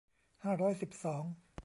[0.43, 1.23] ห้าร้อยสิบสอง